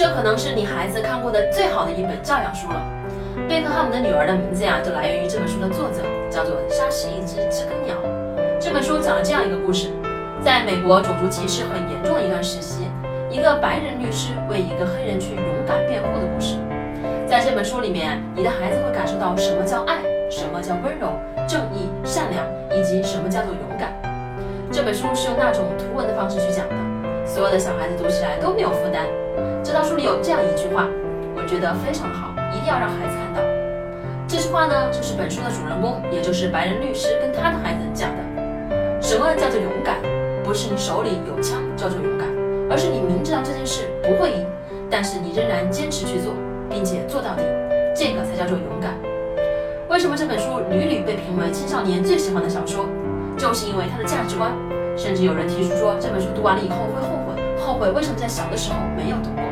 [0.00, 2.80] 这可能是你孩子看过的最好的一本教养书了。
[3.46, 7.92] 贝克汉姆的女儿的名字呀，就来源于这本书的作者，叫做杀死一只知更鸟。
[8.58, 9.92] 这本书讲了这样一个故事：
[10.42, 12.88] 在美国种族歧视很严重的一段时期，
[13.28, 16.56] 一个白人律师为一个黑人去勇敢辩护的故事。
[17.28, 21.12] 在这本书里面，你的孩子会感受到什么叫爱，什么叫温柔、
[21.46, 22.40] 正义、善良，
[22.72, 23.92] 以及什么叫做勇敢。
[24.72, 26.74] 这本书是用那种图文的方式去讲的，
[27.26, 29.04] 所有的小孩子读起来都没有负担。
[29.70, 30.88] 这套书里有这样一句话，
[31.36, 33.40] 我觉得非常好，一定要让孩子看到。
[34.26, 39.00] 这句话呢，就是本书的主人公，也就是白人律师跟他的孩子讲的。
[39.00, 39.94] 什么叫做勇敢？
[40.42, 42.26] 不是你手里有枪叫做勇敢，
[42.68, 44.44] 而是你明知道这件事不会赢，
[44.90, 46.34] 但是你仍然坚持去做，
[46.68, 47.46] 并且做到底，
[47.94, 48.98] 这个才叫做勇敢。
[49.86, 52.86] 为什么这本书屡屡被评为青少年最喜欢的小说？
[53.38, 54.50] 就是因为它的价值观。
[54.96, 59.44] 甚至有人提出说，这本书读完了以后会后悔，后悔为什么在小的时候没有读过